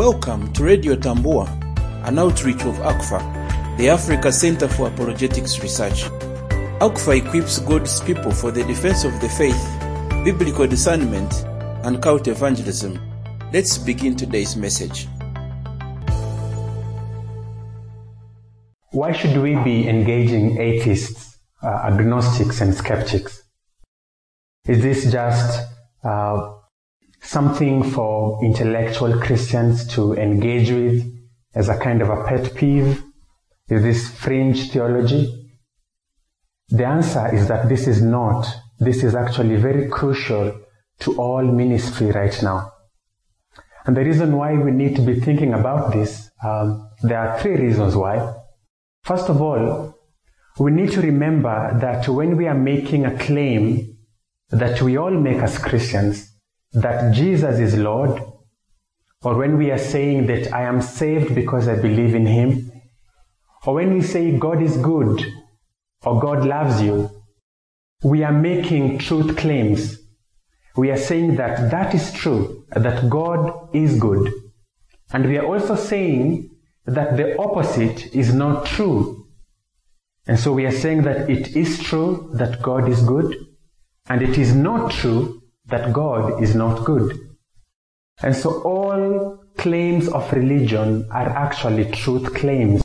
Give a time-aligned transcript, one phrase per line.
[0.00, 1.46] Welcome to Radio Tambua,
[2.08, 6.04] an outreach of ACFAR, the Africa Center for Apologetics Research.
[6.80, 9.62] ACFAR equips God's people for the defense of the faith,
[10.24, 11.44] biblical discernment,
[11.84, 12.98] and cult evangelism.
[13.52, 15.06] Let's begin today's message.
[18.92, 23.42] Why should we be engaging atheists, uh, agnostics, and skeptics?
[24.66, 25.60] Is this just
[26.02, 26.54] uh,
[27.30, 31.08] something for intellectual Christians to engage with
[31.54, 33.04] as a kind of a pet peeve?
[33.68, 35.48] Is this fringe theology?
[36.70, 38.52] The answer is that this is not.
[38.80, 40.60] This is actually very crucial
[41.00, 42.72] to all ministry right now.
[43.86, 47.54] And the reason why we need to be thinking about this, um, there are three
[47.54, 48.34] reasons why.
[49.04, 49.94] First of all,
[50.58, 53.96] we need to remember that when we are making a claim
[54.50, 56.29] that we all make as Christians,
[56.72, 58.22] that Jesus is Lord,
[59.22, 62.70] or when we are saying that I am saved because I believe in Him,
[63.66, 65.24] or when we say God is good,
[66.02, 67.10] or God loves you,
[68.02, 69.98] we are making truth claims.
[70.76, 74.32] We are saying that that is true, that God is good.
[75.12, 76.48] And we are also saying
[76.86, 79.26] that the opposite is not true.
[80.26, 83.36] And so we are saying that it is true that God is good,
[84.08, 85.39] and it is not true
[85.70, 87.18] that God is not good.
[88.22, 92.82] And so all claims of religion are actually truth claims.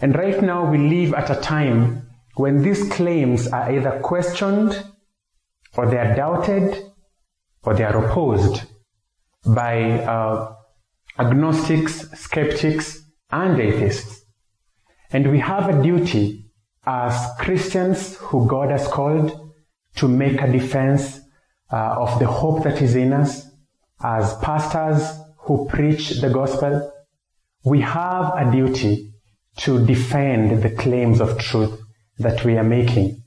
[0.00, 4.84] And right now we live at a time when these claims are either questioned,
[5.76, 6.92] or they are doubted,
[7.64, 8.62] or they are opposed
[9.44, 10.54] by uh,
[11.18, 14.24] agnostics, skeptics, and atheists.
[15.10, 16.50] And we have a duty
[16.86, 19.52] as Christians who God has called
[19.96, 21.20] to make a defense
[21.70, 23.46] uh, of the hope that is in us,
[24.02, 26.92] as pastors who preach the gospel,
[27.64, 29.12] we have a duty
[29.56, 31.80] to defend the claims of truth
[32.18, 33.22] that we are making.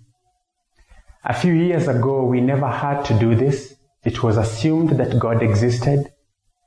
[1.24, 3.75] A few years ago, we never had to do this.
[4.03, 6.12] It was assumed that God existed.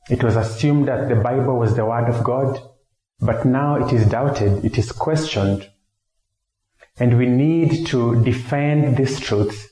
[0.09, 2.61] It was assumed that the Bible was the Word of God.
[3.21, 5.71] But now it is doubted, it is questioned.
[6.99, 9.71] And we need to defend this truth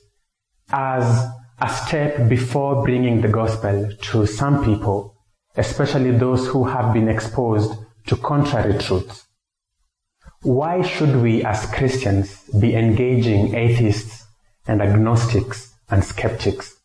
[0.71, 1.27] as
[1.63, 5.15] a step before bringing the gospel to some people,
[5.55, 7.71] especially those who have been exposed
[8.05, 9.25] to contrary truths.
[10.41, 14.25] Why should we as Christians be engaging atheists
[14.67, 16.75] and agnostics and skeptics?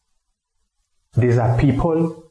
[1.17, 2.31] These are people.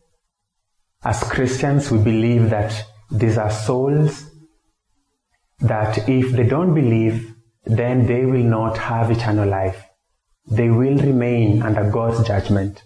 [1.04, 2.72] As Christians, we believe that
[3.12, 4.24] these are souls,
[5.60, 7.36] that if they don't believe,
[7.66, 9.84] then they will not have eternal life
[10.50, 12.84] they will remain under God's judgment.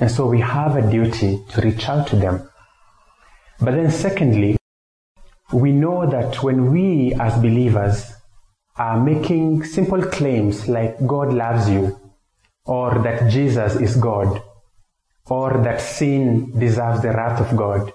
[0.00, 2.48] And so we have a duty to reach out to them.
[3.60, 4.56] But then secondly,
[5.52, 8.12] we know that when we as believers
[8.76, 11.98] are making simple claims like God loves you,
[12.64, 14.42] or that Jesus is God,
[15.26, 17.92] or that sin deserves the wrath of God,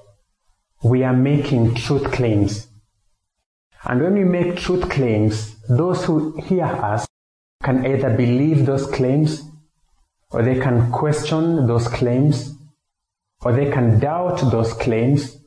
[0.84, 2.68] we are making truth claims.
[3.84, 7.09] And when we make truth claims, those who hear us
[7.62, 9.44] can either believe those claims,
[10.32, 12.56] or they can question those claims,
[13.42, 15.38] or they can doubt those claims,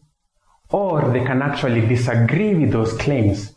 [0.69, 3.55] or they can actually disagree with those claims.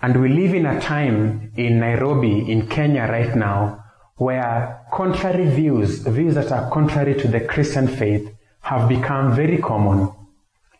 [0.00, 3.84] And we live in a time in Nairobi, in Kenya right now,
[4.16, 10.10] where contrary views, views that are contrary to the Christian faith, have become very common.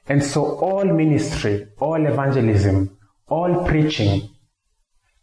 [0.08, 2.96] And so all ministry, all evangelism,
[3.28, 4.30] all preaching,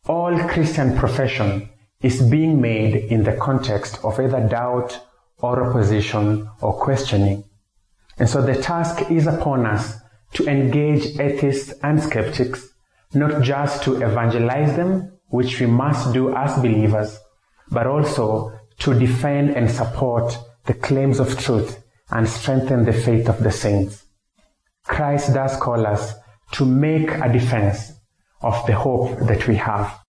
[0.08, 1.70] all Christian profession
[2.02, 5.00] is being made in the context of either doubt
[5.38, 7.44] or opposition or questioning.
[8.18, 9.96] And so the task is upon us
[10.34, 12.68] to engage atheists and skeptics,
[13.14, 17.18] not just to evangelize them, which we must do as believers,
[17.72, 23.44] but also to defend and support the claims of truth and strengthen the faith of
[23.44, 24.06] the saints.
[24.84, 26.14] Christ does call us
[26.54, 27.94] to make a defense
[28.42, 30.00] of the hope that we have.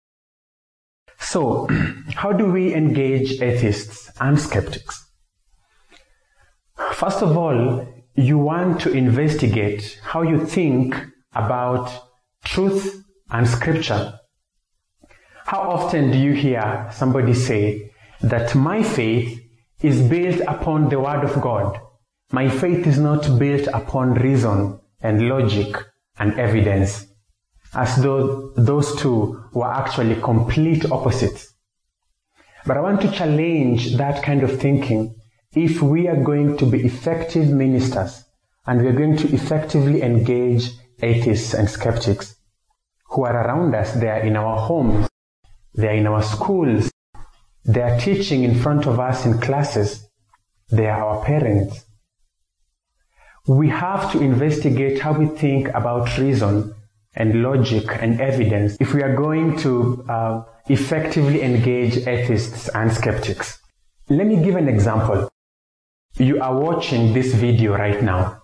[1.19, 1.67] So,
[2.15, 5.07] how do we engage atheists and skeptics?
[6.95, 10.95] First of all, you want to investigate how you think
[11.35, 11.91] about
[12.45, 14.19] truth and scripture.
[15.47, 17.91] How often do you hear somebody say
[18.21, 19.41] that my faith
[19.83, 21.81] is built upon the Word of God?
[22.33, 25.77] My faith is not built upon reason and logic
[26.19, 27.07] and evidence
[27.75, 31.55] as though those two were actually complete opposites.
[32.67, 35.15] But I want to challenge that kind of thinking
[35.55, 38.25] if we are going to be effective ministers
[38.67, 40.71] and we're going to effectively engage
[41.03, 42.37] atheists and skeptics
[43.07, 43.93] who are around us.
[43.95, 45.09] They are in our homes,
[45.75, 46.91] they are in our schools,
[47.65, 50.09] they are teaching in front of us in classes,
[50.71, 51.85] they are our parents.
[53.47, 56.75] We have to investigate how we think about reason
[57.15, 63.59] and logic and evidence if we are going to uh, effectively engage atheists and skeptics.
[64.09, 65.29] Let me give an example.
[66.17, 68.41] You are watching this video right now.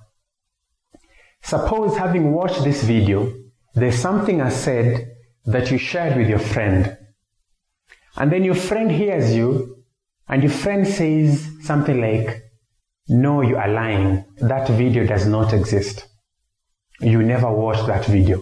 [1.43, 3.33] Suppose having watched this video,
[3.75, 5.13] there's something I said
[5.45, 6.97] that you shared with your friend.
[8.17, 9.85] And then your friend hears you
[10.29, 12.43] and your friend says something like,
[13.09, 14.25] no, you are lying.
[14.39, 16.09] That video does not exist.
[17.01, 18.41] You never watched that video.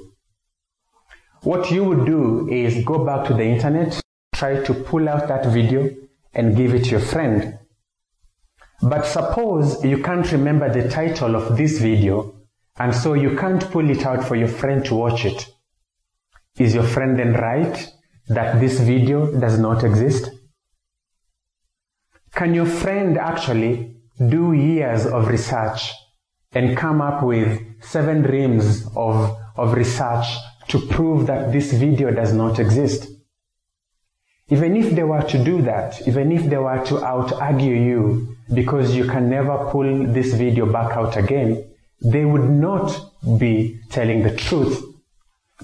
[1.45, 4.01] What you would do is go back to the internet,
[4.35, 5.91] try to pull out that video
[6.33, 7.59] and give it to your friend.
[8.81, 12.35] But suppose you can't remember the title of this video
[12.77, 15.47] and so you can't pull it out for your friend to watch it.
[16.59, 17.93] Is your friend then right
[18.29, 20.31] that this video does not exist?
[22.33, 23.97] Can your friend actually
[24.31, 25.93] do years of research
[26.53, 30.27] and come up with seven reams of, of research
[30.69, 33.09] to prove that this video does not exist.
[34.49, 38.37] Even if they were to do that, even if they were to out argue you
[38.53, 41.71] because you can never pull this video back out again,
[42.03, 44.83] they would not be telling the truth.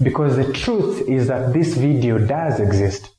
[0.01, 3.11] Because the truth is that this video does exist.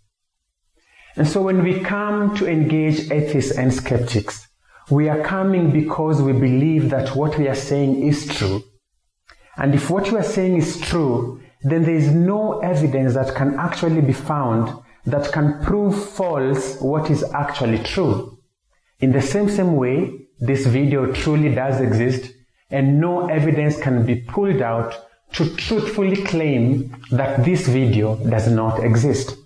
[1.14, 4.48] And so when we come to engage atheists and skeptics,
[4.90, 8.64] we are coming because we believe that what we are saying is true.
[9.56, 13.54] And if what we are saying is true, then there is no evidence that can
[13.58, 18.38] actually be found that can prove false what is actually true.
[19.00, 22.32] In the same same way, this video truly does exist
[22.70, 24.94] and no evidence can be pulled out
[25.32, 29.36] to truthfully claim that this video does not exist.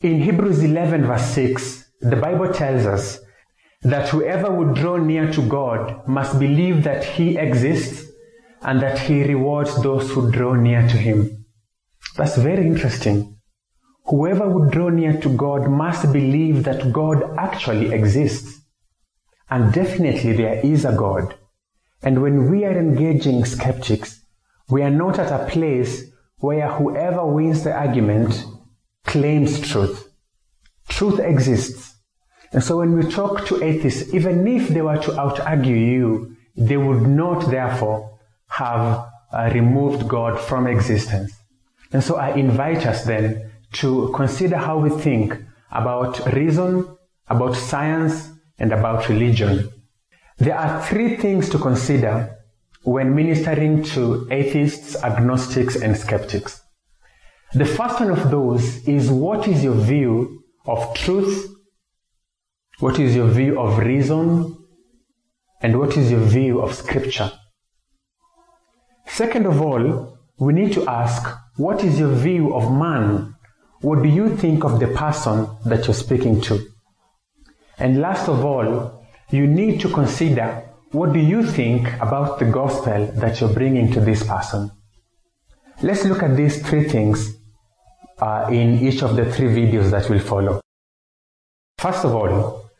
[0.00, 3.20] In Hebrews 11 verse 6, the Bible tells us
[3.82, 8.10] that whoever would draw near to God must believe that He exists
[8.62, 11.39] and that He rewards those who draw near to Him.
[12.16, 13.36] That's very interesting.
[14.04, 18.60] Whoever would draw near to God must believe that God actually exists.
[19.48, 21.34] And definitely there is a God.
[22.02, 24.24] And when we are engaging skeptics,
[24.68, 26.04] we are not at a place
[26.38, 28.44] where whoever wins the argument
[29.04, 30.08] claims truth.
[30.88, 31.94] Truth exists.
[32.52, 36.36] And so when we talk to atheists, even if they were to out argue you,
[36.56, 38.18] they would not therefore
[38.48, 41.32] have uh, removed God from existence.
[41.92, 45.36] And so I invite us then to consider how we think
[45.70, 46.96] about reason,
[47.28, 49.70] about science, and about religion.
[50.38, 52.36] There are three things to consider
[52.82, 56.62] when ministering to atheists, agnostics, and skeptics.
[57.52, 61.52] The first one of those is what is your view of truth?
[62.78, 64.56] What is your view of reason?
[65.60, 67.32] And what is your view of scripture?
[69.06, 73.34] Second of all, we need to ask what is your view of man?
[73.82, 76.58] What do you think of the person that you're speaking to?
[77.78, 83.06] And last of all, you need to consider what do you think about the gospel
[83.16, 84.70] that you're bringing to this person?
[85.82, 87.36] Let's look at these three things
[88.18, 90.60] uh, in each of the three videos that will follow.
[91.78, 92.70] First of all,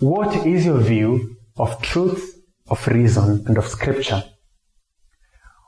[0.00, 4.22] what is your view of truth, of reason, and of scripture?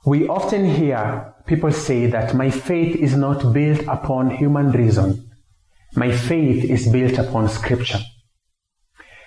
[0.07, 5.31] We often hear people say that my faith is not built upon human reason.
[5.95, 8.01] My faith is built upon scripture.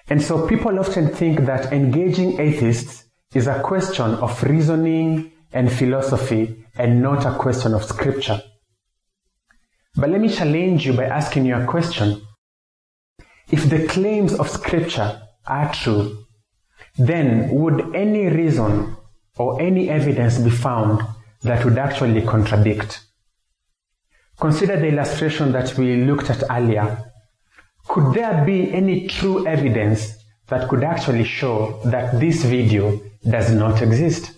[0.10, 6.66] And so people often think that engaging atheists is a question of reasoning and philosophy
[6.76, 8.42] and not a question of scripture.
[9.96, 12.22] But let me challenge you by asking you a question.
[13.52, 16.26] If the claims of scripture are true,
[16.98, 18.93] then would any reason
[19.38, 21.02] or any evidence be found
[21.42, 23.02] that would actually contradict.
[24.40, 27.12] Consider the illustration that we looked at earlier.
[27.88, 30.16] Could there be any true evidence
[30.48, 33.00] that could actually show that this video
[33.30, 34.32] does not exist?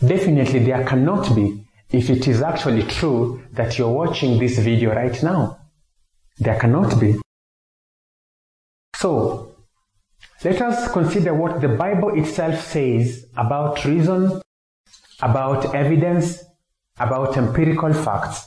[0.00, 5.20] Definitely there cannot be if it is actually true that you're watching this video right
[5.22, 5.58] now.
[6.38, 7.18] There cannot be.
[8.94, 9.47] So,
[10.44, 14.40] let us consider what the Bible itself says about reason,
[15.20, 16.44] about evidence,
[17.00, 18.46] about empirical facts,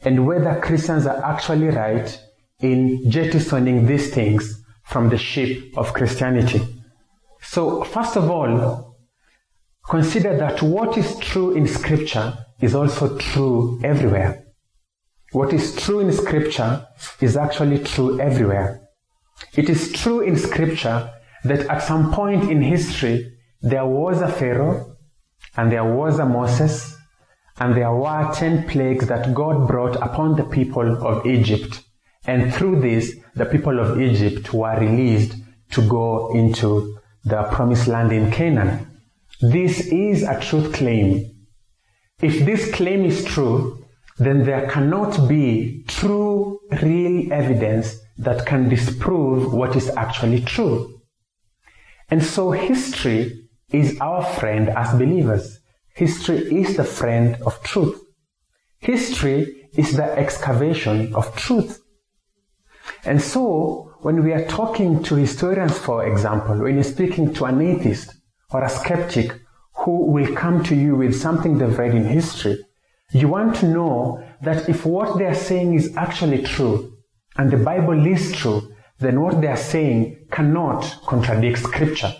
[0.00, 2.18] and whether Christians are actually right
[2.60, 6.62] in jettisoning these things from the ship of Christianity.
[7.42, 8.96] So, first of all,
[9.86, 14.46] consider that what is true in Scripture is also true everywhere.
[15.32, 16.86] What is true in Scripture
[17.20, 18.88] is actually true everywhere.
[19.54, 21.12] It is true in Scripture
[21.44, 24.96] that at some point in history there was a Pharaoh
[25.56, 26.96] and there was a Moses
[27.60, 31.82] and there were ten plagues that God brought upon the people of Egypt.
[32.24, 35.34] And through this, the people of Egypt were released
[35.72, 38.86] to go into the promised land in Canaan.
[39.40, 41.34] This is a truth claim.
[42.22, 43.84] If this claim is true,
[44.18, 50.97] then there cannot be true, real evidence that can disprove what is actually true.
[52.10, 55.60] And so history is our friend as believers.
[55.94, 58.00] History is the friend of truth.
[58.78, 61.82] History is the excavation of truth.
[63.04, 67.60] And so, when we are talking to historians, for example, when you're speaking to an
[67.60, 68.14] atheist
[68.50, 69.32] or a skeptic
[69.74, 72.64] who will come to you with something they've read in history,
[73.12, 76.96] you want to know that if what they are saying is actually true
[77.36, 82.14] and the Bible is true, then what they are saying cannot contradict Scripture.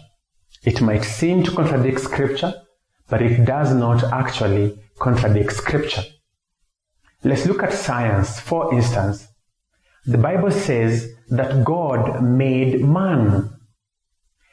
[0.65, 2.55] It might seem to contradict Scripture,
[3.09, 6.03] but it does not actually contradict Scripture.
[7.25, 9.29] Let's look at science, for instance.
[10.07, 13.51] The Bible says that God made man.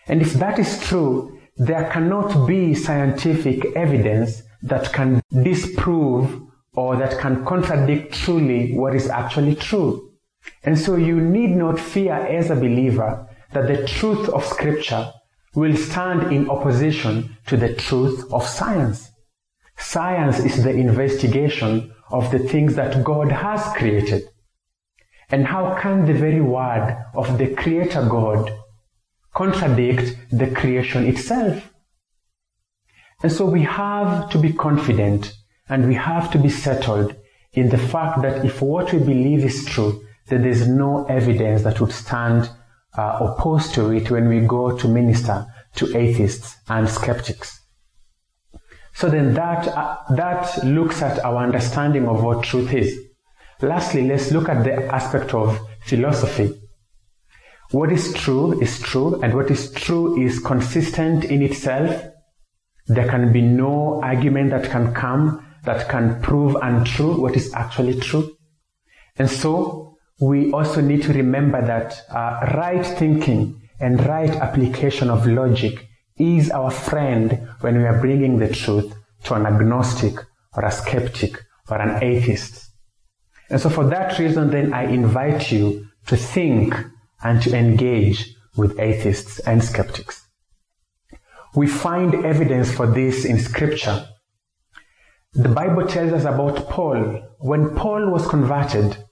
[0.07, 6.41] And if that is true, there cannot be scientific evidence that can disprove
[6.73, 10.11] or that can contradict truly what is actually true.
[10.63, 13.24] And so you need not fear as a believer
[13.55, 15.11] that the truth of Scripture
[15.55, 19.09] will stand in opposition to the truth of science.
[19.77, 24.23] Science is the investigation of the things that God has created.
[25.29, 28.51] And how can the very word of the Creator God
[29.33, 31.73] contradict the creation itself?
[33.23, 35.33] And so we have to be confident
[35.69, 37.15] and we have to be settled
[37.53, 41.79] in the fact that if what we believe is true, then there's no evidence that
[41.79, 42.49] would stand
[42.97, 47.59] uh, opposed to it when we go to minister to atheists and skeptics.
[48.93, 52.97] So then that, uh, that looks at our understanding of what truth is.
[53.61, 56.53] Lastly, let's look at the aspect of philosophy.
[57.71, 62.03] What is true is true, and what is true is consistent in itself.
[62.87, 67.99] There can be no argument that can come that can prove untrue what is actually
[67.99, 68.37] true.
[69.17, 75.27] And so we also need to remember that uh, right thinking and right application of
[75.27, 78.93] logic is our friend when we are bringing the truth
[79.25, 80.15] to an agnostic
[80.55, 82.71] or a skeptic or an atheist.
[83.49, 86.73] And so for that reason, then I invite you to think
[87.23, 90.25] and to engage with atheists and skeptics.
[91.55, 94.07] We find evidence for this in scripture.
[95.33, 97.21] The Bible tells us about Paul.
[97.39, 99.04] When Paul was converted,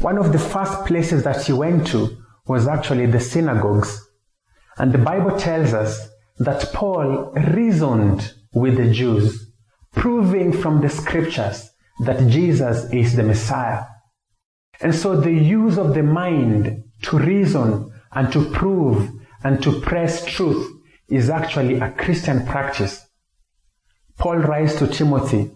[0.00, 4.08] one of the first places that he went to was actually the synagogues.
[4.78, 9.50] And the Bible tells us that Paul reasoned with the Jews,
[9.94, 13.84] proving from the scriptures that Jesus is the Messiah.
[14.80, 19.10] And so the use of the mind to reason and to prove
[19.42, 20.72] and to press truth
[21.08, 23.04] is actually a Christian practice.
[24.16, 25.50] Paul writes to Timothy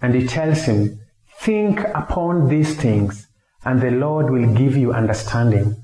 [0.00, 1.00] and he tells him,
[1.40, 3.26] Think upon these things,
[3.64, 5.76] and the Lord will give you understanding.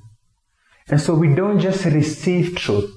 [0.89, 2.91] And so we don't just receive truth,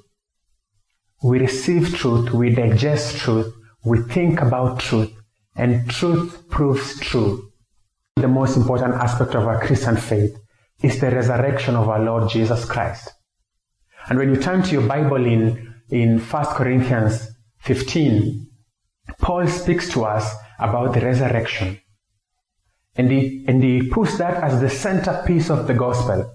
[1.24, 3.54] we receive truth, we digest truth,
[3.84, 5.12] we think about truth,
[5.56, 7.52] and truth proves true.
[8.16, 10.38] The most important aspect of our Christian faith
[10.82, 13.10] is the resurrection of our Lord Jesus Christ.
[14.08, 17.28] And when you turn to your Bible in, in 1 Corinthians
[17.60, 18.48] 15,
[19.20, 21.80] Paul speaks to us about the resurrection.
[22.96, 26.34] And he, and he puts that as the centerpiece of the gospel.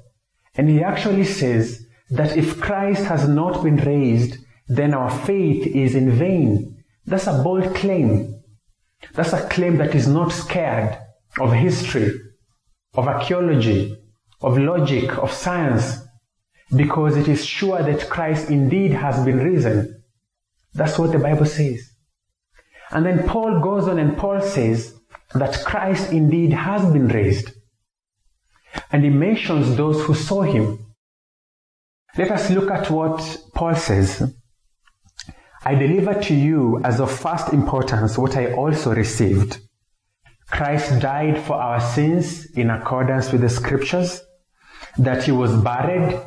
[0.54, 4.38] And he actually says that if Christ has not been raised,
[4.68, 6.84] then our faith is in vain.
[7.06, 8.40] That's a bold claim.
[9.14, 10.98] That's a claim that is not scared
[11.38, 12.12] of history,
[12.94, 13.96] of archaeology,
[14.42, 15.98] of logic, of science,
[16.76, 20.02] because it is sure that Christ indeed has been risen.
[20.74, 21.90] That's what the Bible says.
[22.90, 24.94] And then Paul goes on and Paul says
[25.34, 27.52] that Christ indeed has been raised.
[28.92, 30.78] And he mentions those who saw him.
[32.16, 34.34] Let us look at what Paul says.
[35.64, 39.58] I deliver to you as of first importance what I also received.
[40.50, 44.20] Christ died for our sins in accordance with the scriptures,
[44.98, 46.20] that he was buried,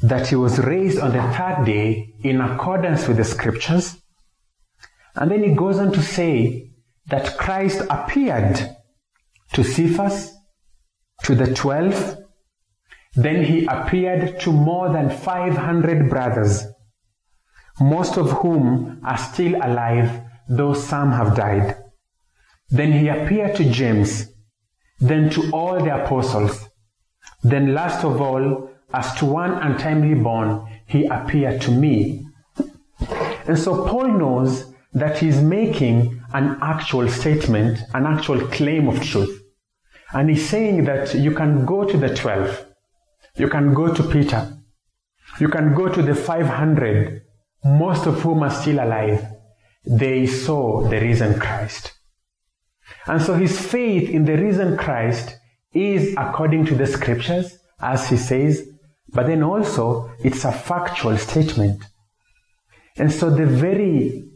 [0.00, 4.02] that he was raised on the third day in accordance with the scriptures,
[5.14, 6.71] And then he goes on to say
[7.06, 8.76] that Christ appeared
[9.54, 10.32] to Cephas,
[11.24, 12.18] to the twelve,
[13.14, 16.64] then he appeared to more than 500 brothers,
[17.80, 21.76] most of whom are still alive, though some have died.
[22.70, 24.32] Then he appeared to James,
[24.98, 26.68] then to all the apostles.
[27.42, 32.26] Then last of all, as to one untimely born, he appeared to me.
[33.46, 39.42] And so Paul knows that he's making an actual statement, an actual claim of truth.
[40.12, 42.66] And he's saying that you can go to the 12,
[43.36, 44.58] you can go to Peter,
[45.40, 47.22] you can go to the 500,
[47.64, 49.26] most of whom are still alive.
[49.84, 51.92] They saw the risen Christ.
[53.06, 55.36] And so his faith in the risen Christ
[55.72, 58.68] is according to the scriptures, as he says,
[59.08, 61.82] but then also it's a factual statement.
[62.96, 64.28] And so the very,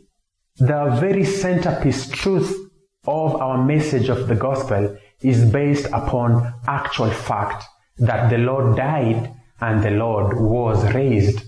[0.58, 2.70] the very centerpiece truth
[3.06, 7.64] of our message of the gospel is based upon actual fact
[7.98, 11.42] that the Lord died and the Lord was raised.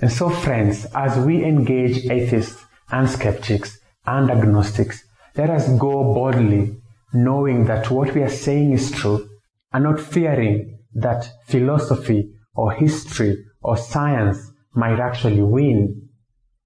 [0.00, 5.04] And so friends, as we engage atheists and skeptics and agnostics,
[5.36, 6.76] let us go boldly,
[7.12, 9.28] knowing that what we are saying is true,
[9.72, 16.07] and not fearing that philosophy or history or science might actually win,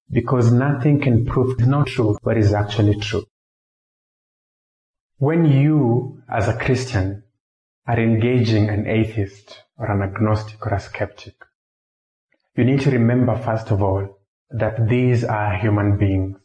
[0.09, 3.23] because nothing can prove not true what is actually true.
[5.17, 7.23] When you, as a Christian,
[7.87, 11.35] are engaging an atheist or an agnostic or a skeptic,
[12.55, 14.19] you need to remember, first of all,
[14.51, 16.37] that these are human beings.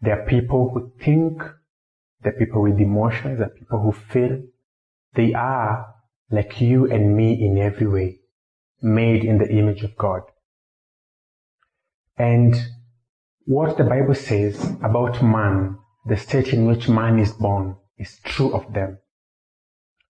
[0.00, 1.42] They are people who think,
[2.22, 4.42] they're people with emotions, they're people who feel.
[5.14, 5.94] They are
[6.30, 8.20] like you and me in every way,
[8.80, 10.22] made in the image of God.
[12.16, 12.54] And
[13.44, 18.52] what the Bible says about man, the state in which man is born, is true
[18.52, 18.98] of them.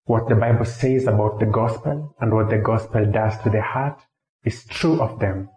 [0.05, 4.01] What the Bible says about the gospel and what the gospel does to the heart
[4.45, 5.49] is true of them.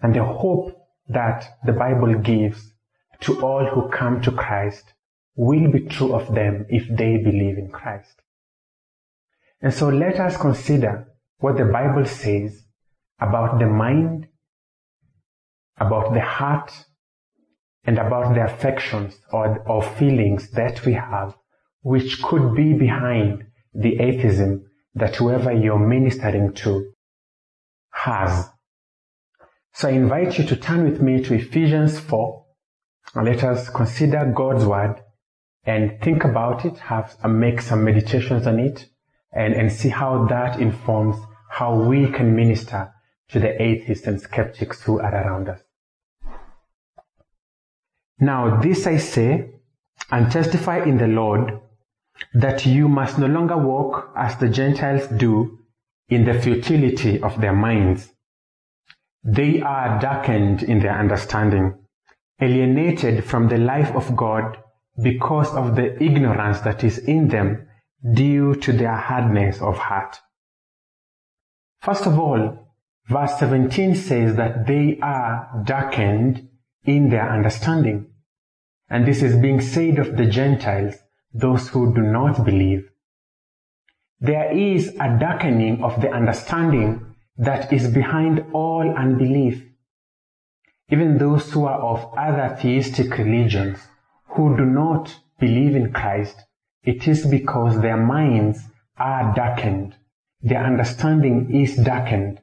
[0.00, 0.76] And the hope
[1.08, 2.72] that the Bible gives
[3.20, 4.92] to all who come to Christ
[5.34, 8.22] will be true of them if they believe in Christ.
[9.60, 11.08] And so let us consider
[11.38, 12.62] what the Bible says
[13.18, 14.19] about the mind,
[15.80, 16.72] about the heart,
[17.84, 21.34] and about the affections or, or feelings that we have,
[21.82, 24.64] which could be behind the atheism
[24.94, 26.92] that whoever you're ministering to
[27.92, 28.48] has.
[29.72, 32.44] So I invite you to turn with me to Ephesians 4
[33.14, 35.00] and let us consider God's word
[35.64, 38.86] and think about it, have make some meditations on it,
[39.32, 41.16] and, and see how that informs
[41.50, 42.92] how we can minister
[43.28, 45.60] to the atheists and skeptics who are around us.
[48.20, 49.50] Now this I say
[50.10, 51.58] and testify in the Lord
[52.34, 55.58] that you must no longer walk as the Gentiles do
[56.08, 58.12] in the futility of their minds.
[59.24, 61.78] They are darkened in their understanding,
[62.40, 64.58] alienated from the life of God
[65.02, 67.68] because of the ignorance that is in them
[68.12, 70.18] due to their hardness of heart.
[71.80, 72.68] First of all,
[73.08, 76.48] verse 17 says that they are darkened
[76.84, 78.09] in their understanding.
[78.90, 80.96] And this is being said of the Gentiles,
[81.32, 82.90] those who do not believe.
[84.18, 89.64] There is a darkening of the understanding that is behind all unbelief.
[90.90, 93.78] Even those who are of other theistic religions
[94.26, 96.42] who do not believe in Christ,
[96.82, 98.60] it is because their minds
[98.98, 99.94] are darkened.
[100.42, 102.40] Their understanding is darkened.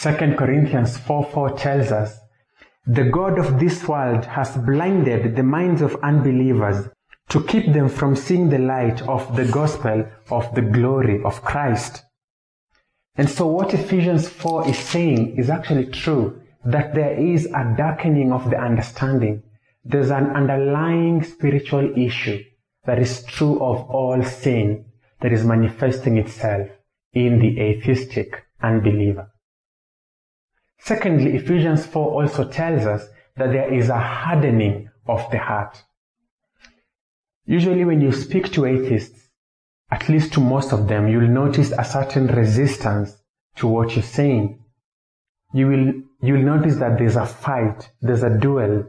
[0.00, 2.18] 2 Corinthians 4 4 tells us,
[2.90, 6.88] The God of this world has blinded the minds of unbelievers
[7.28, 12.02] to keep them from seeing the light of the gospel of the glory of Christ.
[13.14, 18.32] And so what Ephesians 4 is saying is actually true, that there is a darkening
[18.32, 19.42] of the understanding.
[19.84, 22.42] There's an underlying spiritual issue
[22.86, 24.86] that is true of all sin
[25.20, 26.68] that is manifesting itself
[27.12, 29.30] in the atheistic unbeliever.
[30.78, 35.82] Secondly, Ephesians 4 also tells us that there is a hardening of the heart.
[37.44, 39.28] Usually when you speak to atheists,
[39.90, 43.16] at least to most of them, you'll notice a certain resistance
[43.56, 44.62] to what you're saying.
[45.54, 48.84] You will, you'll notice that there's a fight, there's a duel,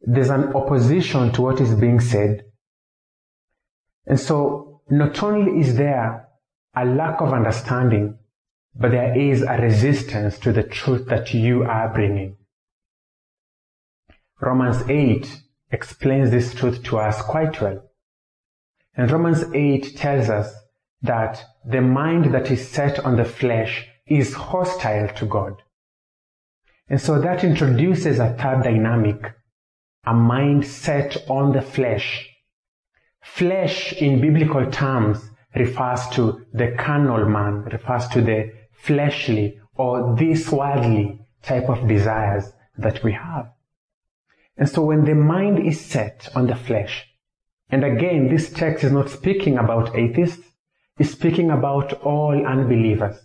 [0.00, 2.44] there's an opposition to what is being said.
[4.06, 6.28] And so, not only is there
[6.76, 8.18] a lack of understanding,
[8.74, 12.36] but there is a resistance to the truth that you are bringing.
[14.40, 17.82] Romans 8 explains this truth to us quite well.
[18.94, 20.52] And Romans 8 tells us
[21.02, 25.62] that the mind that is set on the flesh is hostile to God.
[26.88, 29.32] And so that introduces a third dynamic,
[30.04, 32.28] a mind set on the flesh.
[33.22, 35.20] Flesh in biblical terms
[35.54, 42.52] refers to the carnal man, refers to the fleshly or this worldly type of desires
[42.76, 43.50] that we have.
[44.56, 47.06] And so when the mind is set on the flesh,
[47.70, 50.44] and again, this text is not speaking about atheists,
[50.98, 53.16] it's speaking about all unbelievers.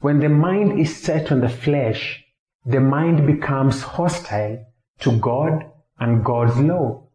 [0.00, 2.24] When the mind is set on the flesh,
[2.66, 4.66] the mind becomes hostile
[5.00, 5.64] to God
[5.98, 7.08] and God's law.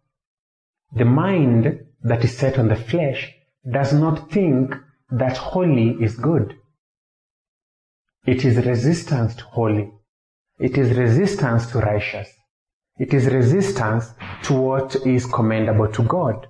[0.94, 3.34] The mind that is set on the flesh
[3.70, 4.74] does not think
[5.12, 6.56] that holy is good.
[8.28, 9.90] It is resistance to holy.
[10.60, 12.28] It is resistance to righteous.
[13.00, 14.12] It is resistance
[14.44, 16.48] to what is commendable to God.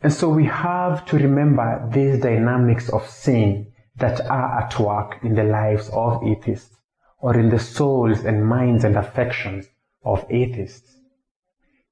[0.00, 5.34] And so we have to remember these dynamics of sin that are at work in
[5.34, 6.74] the lives of atheists
[7.18, 9.66] or in the souls and minds and affections
[10.02, 10.96] of atheists.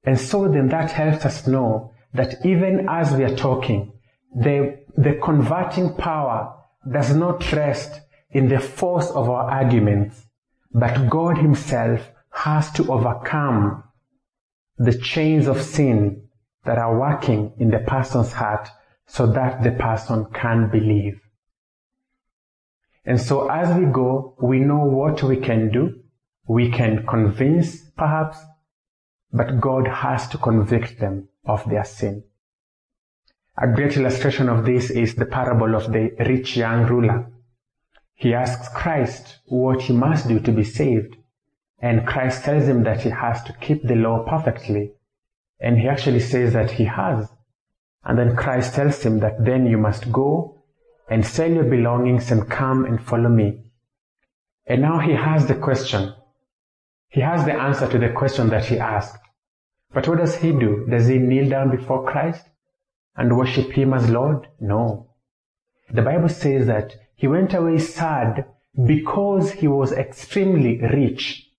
[0.03, 3.93] And so then that helps us know that even as we are talking,
[4.33, 6.55] the, the converting power
[6.91, 10.25] does not rest in the force of our arguments,
[10.73, 13.83] but God Himself has to overcome
[14.77, 16.27] the chains of sin
[16.65, 18.69] that are working in the person's heart
[19.07, 21.19] so that the person can believe.
[23.05, 25.99] And so as we go, we know what we can do.
[26.47, 28.37] We can convince, perhaps,
[29.31, 32.23] but God has to convict them of their sin.
[33.61, 37.29] A great illustration of this is the parable of the rich young ruler.
[38.15, 41.17] He asks Christ what he must do to be saved.
[41.81, 44.93] And Christ tells him that he has to keep the law perfectly.
[45.59, 47.27] And he actually says that he has.
[48.05, 50.63] And then Christ tells him that then you must go
[51.09, 53.71] and sell your belongings and come and follow me.
[54.67, 56.13] And now he has the question.
[57.09, 59.17] He has the answer to the question that he asked.
[59.91, 60.87] But what does he do?
[60.89, 62.45] Does he kneel down before Christ
[63.15, 64.47] and worship him as Lord?
[64.59, 65.09] No.
[65.91, 68.45] The Bible says that he went away sad
[68.85, 71.49] because he was extremely rich.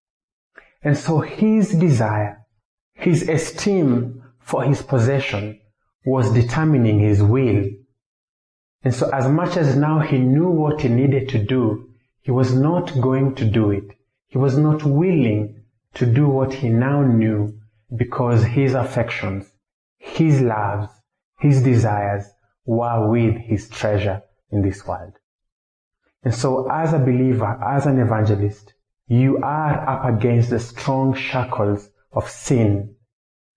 [0.83, 2.47] And so his desire,
[2.95, 5.61] his esteem for his possession
[6.05, 7.69] was determining his will.
[8.83, 11.91] And so as much as now he knew what he needed to do,
[12.23, 13.85] he was not going to do it.
[14.29, 15.63] He was not willing
[15.95, 17.59] to do what he now knew
[17.95, 19.51] because his affections,
[19.99, 20.89] his loves,
[21.41, 22.25] his desires
[22.65, 25.15] were with his treasure in this world.
[26.23, 28.75] And so as a believer, as an evangelist,
[29.09, 32.95] you are up against the strong shackles of sin.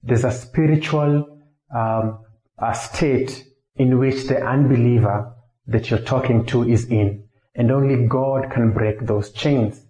[0.02, 1.40] There's a spiritual
[1.76, 2.20] um,
[2.58, 5.34] a state in which the unbeliever
[5.68, 7.24] that you're talking to is in.
[7.56, 9.86] And only God can break those chains.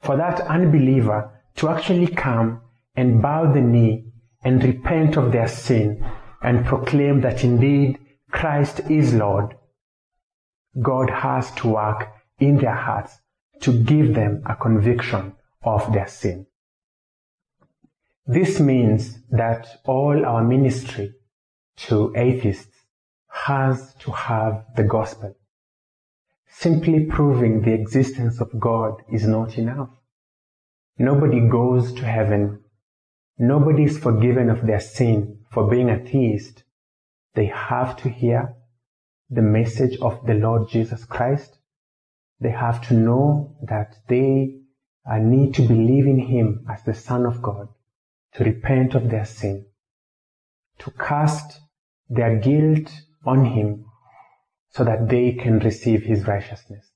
[0.00, 2.62] For that unbeliever to actually come
[2.96, 4.06] and bow the knee
[4.42, 6.04] and repent of their sin
[6.42, 7.98] and proclaim that indeed
[8.30, 9.56] Christ is Lord,
[10.80, 13.18] God has to work in their hearts
[13.60, 16.46] to give them a conviction of their sin.
[18.26, 21.12] This means that all our ministry
[21.76, 22.76] to atheists
[23.28, 25.36] has to have the gospel.
[26.48, 29.90] Simply proving the existence of God is not enough.
[30.98, 32.60] Nobody goes to heaven.
[33.38, 36.64] Nobody is forgiven of their sin for being a theist.
[37.34, 38.54] They have to hear
[39.28, 41.58] the message of the Lord Jesus Christ.
[42.40, 44.56] They have to know that they
[45.08, 47.68] uh, need to believe in Him as the Son of God,
[48.34, 49.66] to repent of their sin,
[50.78, 51.60] to cast
[52.08, 52.90] their guilt
[53.24, 53.84] on Him
[54.70, 56.90] so that they can receive His righteousness.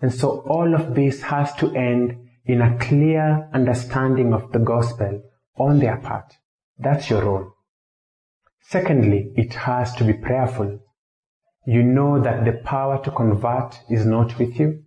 [0.00, 5.22] And so all of this has to end in a clear understanding of the gospel
[5.56, 6.32] on their part.
[6.78, 7.52] That's your role.
[8.70, 10.78] Secondly, it has to be prayerful.
[11.66, 14.84] You know that the power to convert is not with you.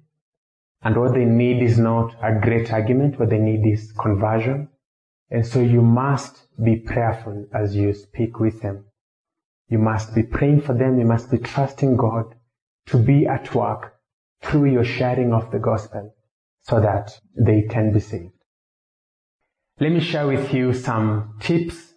[0.82, 3.20] And what they need is not a great argument.
[3.20, 4.70] What they need is conversion.
[5.30, 8.86] And so you must be prayerful as you speak with them.
[9.68, 10.98] You must be praying for them.
[10.98, 12.36] You must be trusting God
[12.86, 13.96] to be at work
[14.42, 16.16] through your sharing of the gospel
[16.62, 18.32] so that they can be saved.
[19.82, 21.93] Let me share with you some tips,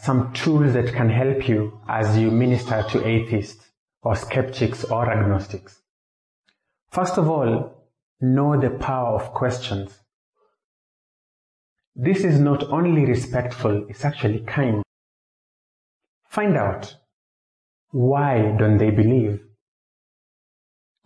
[0.00, 3.70] some tools that can help you as you minister to atheists
[4.02, 5.80] or skeptics or agnostics.
[6.90, 7.84] First of all,
[8.20, 9.98] know the power of questions.
[11.98, 14.82] this is not only respectful, it's actually kind.
[16.28, 16.94] Find out
[17.90, 19.40] why don't they believe?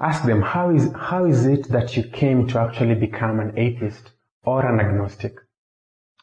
[0.01, 4.11] Ask them how is, how is it that you came to actually become an atheist
[4.43, 5.37] or an agnostic?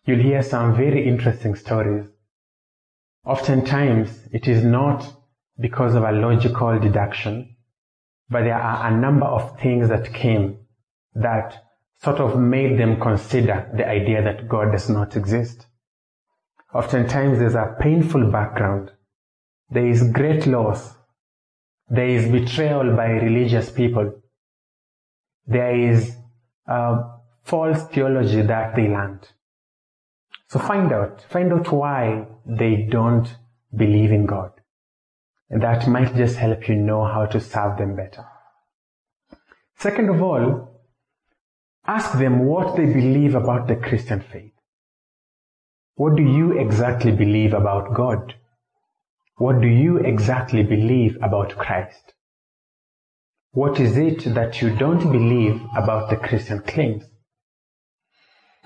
[0.05, 2.07] You'll hear some very interesting stories.
[3.27, 5.13] Oftentimes, it is not
[5.59, 7.57] because of a logical deduction,
[8.29, 10.59] but there are a number of things that came
[11.13, 11.65] that
[12.01, 15.65] sort of made them consider the idea that God does not exist.
[16.73, 18.91] Oftentimes there's a painful background.
[19.71, 20.95] There is great loss.
[21.89, 24.21] There is betrayal by religious people.
[25.45, 26.15] There is
[26.65, 27.03] uh,
[27.43, 29.27] false theology that they learned.
[30.49, 33.35] So find out, find out why they don't
[33.75, 34.51] believe in God.
[35.49, 38.25] And that might just help you know how to serve them better.
[39.77, 40.77] Second of all,
[41.87, 44.51] Ask them what they believe about the Christian faith.
[45.95, 48.35] What do you exactly believe about God?
[49.37, 52.13] What do you exactly believe about Christ?
[53.51, 57.05] What is it that you don't believe about the Christian claims?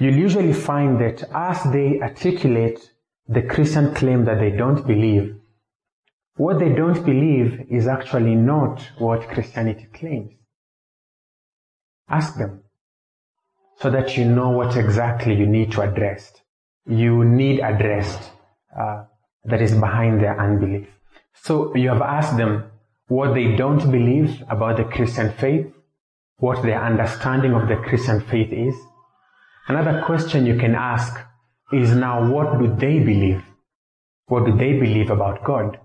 [0.02, 2.92] You'll usually find that as they articulate
[3.28, 5.36] the Christian claim that they don't believe,
[6.38, 10.32] what they don't believe is actually not what Christianity claims.
[12.10, 12.64] Ask them,
[13.78, 16.32] so that you know what exactly you need to address.
[16.88, 18.32] You need addressed
[18.76, 19.04] uh,
[19.46, 20.88] that is behind their unbelief.
[21.44, 22.72] So you have asked them
[23.08, 25.68] what they don't believe about the Christian faith,
[26.38, 28.74] what their understanding of the Christian faith is.
[29.68, 31.20] Another question you can ask
[31.72, 33.44] is now what do they believe?
[34.28, 35.80] What do they believe about God?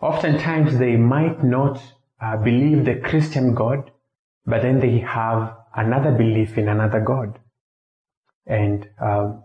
[0.00, 1.82] Oftentimes they might not
[2.20, 3.90] uh, believe the Christian God,
[4.46, 7.38] but then they have another belief in another God.
[8.46, 9.44] And um,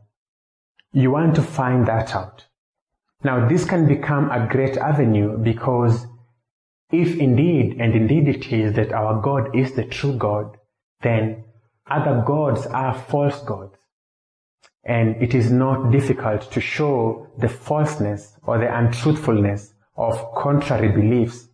[0.91, 2.45] you want to find that out.
[3.23, 6.05] Now, this can become a great avenue because
[6.91, 10.57] if indeed, and indeed it is, that our God is the true God,
[11.01, 11.42] then
[11.89, 13.77] other gods are false gods.
[14.83, 21.47] And it is not difficult to show the falseness or the untruthfulness of contrary beliefs.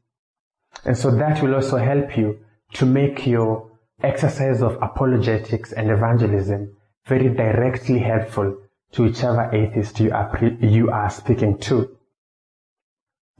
[0.86, 2.40] And so that will also help you
[2.74, 3.70] to make your
[4.02, 8.58] exercise of apologetics and evangelism very directly helpful
[8.92, 11.96] to whichever atheist you are, pre- you are speaking to.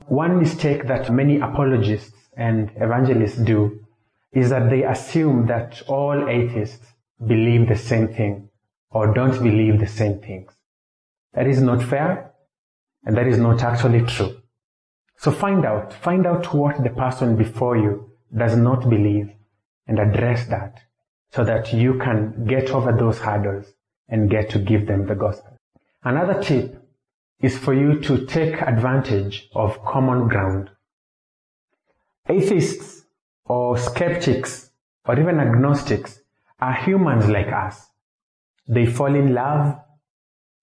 [0.06, 3.84] One mistake that many apologists and evangelists do
[4.32, 6.86] is that they assume that all atheists
[7.26, 8.48] believe the same thing
[8.90, 10.52] or don't believe the same things.
[11.34, 12.32] That is not fair
[13.04, 14.40] and that is not actually true.
[15.16, 19.32] So find out, find out what the person before you does not believe
[19.86, 20.80] and address that
[21.32, 23.66] so that you can get over those hurdles
[24.08, 25.56] and get to give them the gospel.
[26.02, 26.76] Another tip
[27.40, 30.70] is for you to take advantage of common ground.
[32.28, 33.02] Atheists
[33.50, 34.70] or skeptics
[35.06, 36.20] or even agnostics
[36.60, 37.84] are humans like us.
[38.68, 39.76] They fall in love,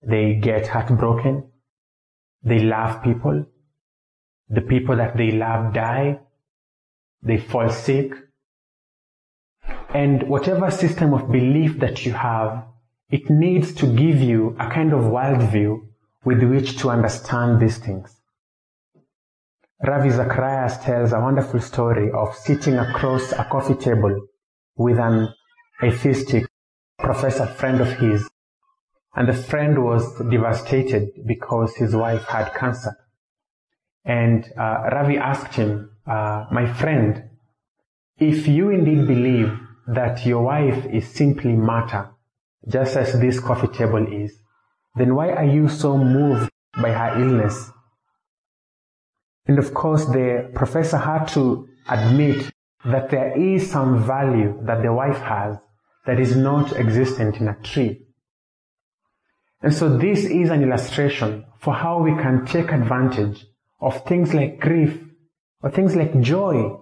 [0.02, 1.50] they get heartbroken,
[2.44, 3.46] they love people,
[4.50, 6.20] the people that they love die,
[7.22, 8.14] they fall sick,
[9.94, 12.64] and whatever system of belief that you have,
[13.10, 15.86] it needs to give you a kind of worldview
[16.24, 18.17] with which to understand these things.
[19.86, 24.28] Ravi Zacharias tells a wonderful story of sitting across a coffee table
[24.76, 25.32] with an
[25.84, 26.48] atheistic
[26.98, 28.28] professor friend of his.
[29.16, 32.98] And the friend was devastated because his wife had cancer.
[34.04, 37.30] And uh, Ravi asked him, uh, my friend,
[38.18, 42.10] if you indeed believe that your wife is simply matter,
[42.68, 44.40] just as this coffee table is,
[44.96, 46.50] then why are you so moved
[46.82, 47.70] by her illness?
[49.48, 52.52] And of course, the professor had to admit
[52.86, 55.58] that there is some value that the wife has
[56.06, 58.02] that is not existent in a tree.
[59.62, 63.46] And so this is an illustration for how we can take advantage
[63.82, 65.00] of things like grief
[65.62, 66.78] or things like joy.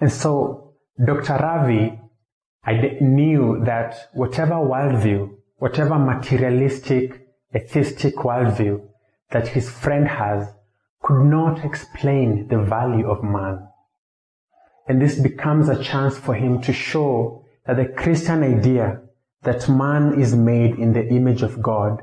[0.00, 1.34] And so Dr.
[1.34, 2.00] Ravi
[2.66, 8.88] I knew that whatever worldview, whatever materialistic, atheistic worldview
[9.30, 10.53] that his friend has
[11.04, 13.68] could not explain the value of man.
[14.88, 19.02] And this becomes a chance for him to show that the Christian idea
[19.42, 22.00] that man is made in the image of God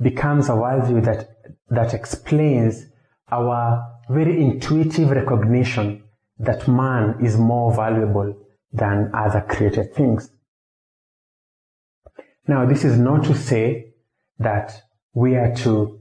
[0.00, 1.28] becomes a worldview that,
[1.68, 2.86] that explains
[3.30, 6.04] our very intuitive recognition
[6.38, 8.34] that man is more valuable
[8.72, 10.30] than other created things.
[12.46, 13.92] Now, this is not to say
[14.38, 15.97] that we are to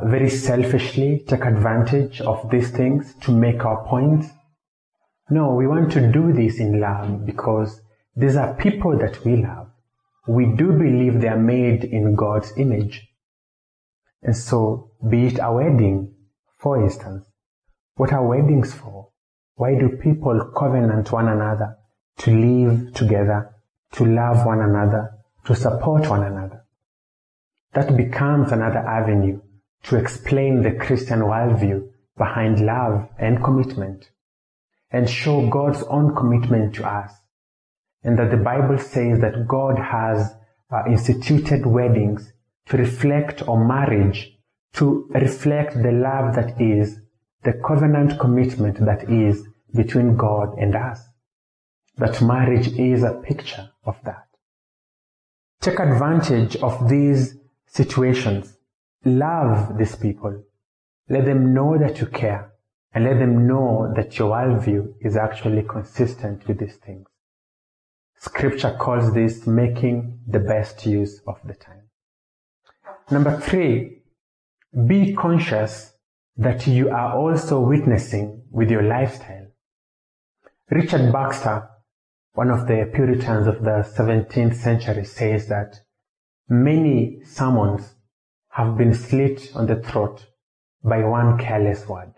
[0.00, 4.28] very selfishly take advantage of these things to make our points.
[5.28, 7.80] No, we want to do this in love because
[8.14, 9.70] these are people that we love.
[10.26, 13.08] We do believe they are made in God's image.
[14.22, 16.14] And so, be it a wedding,
[16.58, 17.26] for instance,
[17.94, 19.08] what are weddings for?
[19.54, 21.76] Why do people covenant one another
[22.18, 23.50] to live together,
[23.92, 25.10] to love one another,
[25.46, 26.64] to support one another?
[27.74, 29.40] That becomes another avenue
[29.84, 34.10] to explain the Christian worldview behind love and commitment
[34.90, 37.12] and show God's own commitment to us.
[38.02, 40.34] And that the Bible says that God has
[40.70, 42.32] uh, instituted weddings
[42.66, 44.38] to reflect or marriage
[44.74, 47.00] to reflect the love that is,
[47.42, 51.00] the covenant commitment that is between God and us.
[51.96, 54.26] That marriage is a picture of that.
[55.60, 57.36] Take advantage of these
[57.66, 58.57] situations.
[59.04, 60.42] Love these people.
[61.08, 62.52] Let them know that you care
[62.92, 67.06] and let them know that your worldview is actually consistent with these things.
[68.16, 71.88] Scripture calls this making the best use of the time.
[73.10, 74.02] Number three,
[74.86, 75.92] be conscious
[76.36, 79.46] that you are also witnessing with your lifestyle.
[80.70, 81.68] Richard Baxter,
[82.34, 85.76] one of the Puritans of the 17th century, says that
[86.48, 87.94] many sermons
[88.58, 90.26] have been slit on the throat
[90.82, 92.12] by one careless word.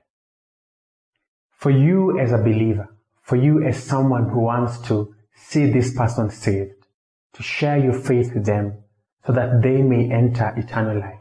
[1.50, 2.88] For you as a believer,
[3.20, 6.87] for you as someone who wants to see this person saved,
[7.35, 8.83] to share your faith with them
[9.26, 11.20] so that they may enter eternal life.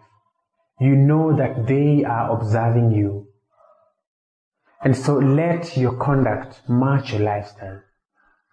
[0.79, 3.27] You know that they are observing you.
[4.81, 7.81] And so let your conduct match your lifestyle.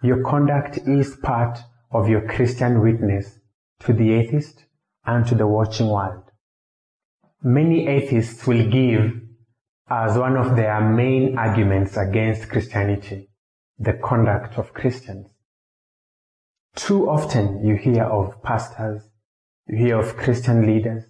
[0.02, 1.60] Your conduct is part
[1.92, 3.38] of your Christian witness
[3.84, 4.64] to the atheist
[5.04, 6.25] and to the watching world.
[7.46, 9.20] Many atheists will give
[9.88, 13.30] as one of their main arguments against Christianity
[13.78, 15.28] the conduct of Christians.
[16.74, 19.04] Too often you hear of pastors,
[19.68, 21.04] you hear of Christian leaders,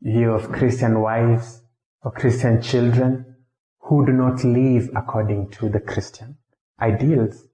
[0.00, 1.62] you hear of Christian wives
[2.02, 3.36] or Christian children
[3.78, 6.36] who do not live according to the Christian
[6.82, 7.46] ideals.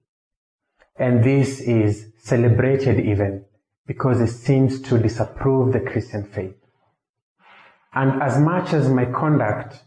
[0.97, 3.45] And this is celebrated even
[3.87, 6.58] because it seems to disapprove the Christian faith.
[7.93, 9.83] And as much as my conduct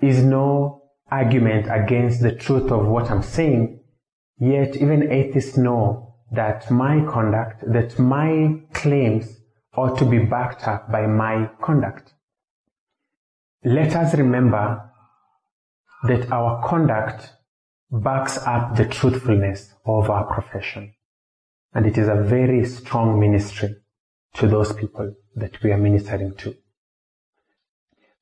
[0.00, 3.80] is no argument against the truth of what I'm saying,
[4.38, 9.40] yet even atheists know that my conduct, that my claims
[9.74, 12.12] ought to be backed up by my conduct.
[13.64, 14.90] Let us remember
[16.04, 17.32] that our conduct
[17.90, 20.92] backs up the truthfulness of our profession.
[21.72, 23.76] And it is a very strong ministry
[24.34, 26.54] to those people that we are ministering to.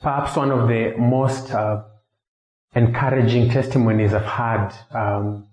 [0.00, 1.82] Perhaps one of the most uh,
[2.74, 5.48] encouraging testimonies I've had um,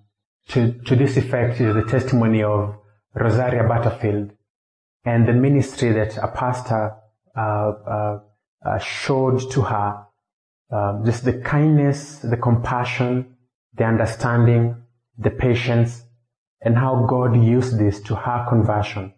[0.50, 2.76] to, to this effect is the testimony of
[3.14, 4.32] Rosaria Butterfield
[5.06, 6.96] and the ministry that a pastor
[7.36, 8.20] uh, uh,
[8.66, 10.06] uh showed to her.
[10.72, 13.36] Um, just the kindness, the compassion,
[13.74, 14.84] the understanding,
[15.18, 16.04] the patience,
[16.62, 19.14] and how God used this to her conversion.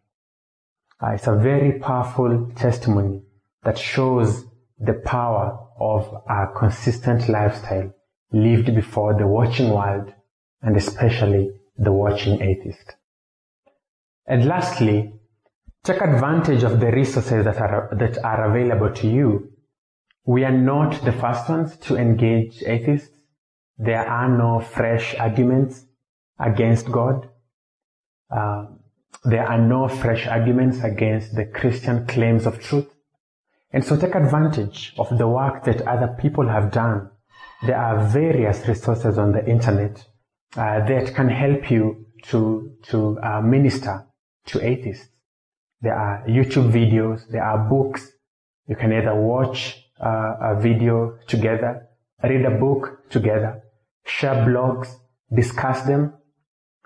[1.04, 3.22] Uh, it's a very powerful testimony
[3.64, 4.46] that shows
[4.80, 7.94] the power of a consistent lifestyle
[8.32, 10.14] lived before the watching world
[10.62, 12.96] and especially the watching atheist.
[14.28, 15.14] And lastly,
[15.84, 19.52] take advantage of the resources that are, that are available to you.
[20.26, 23.18] We are not the first ones to engage atheists.
[23.78, 25.86] There are no fresh arguments
[26.40, 27.28] against God.
[28.34, 28.68] Uh,
[29.24, 32.94] there are no fresh arguments against the Christian claims of truth.
[33.72, 37.10] And so take advantage of the work that other people have done.
[37.66, 40.06] There are various resources on the internet
[40.56, 44.06] uh, that can help you to, to uh, minister
[44.48, 45.08] to atheists.
[45.82, 48.12] There are YouTube videos, there are books.
[48.68, 51.88] You can either watch uh, a video together,
[52.24, 53.62] read a book together,
[54.06, 54.90] share blogs,
[55.34, 56.14] discuss them.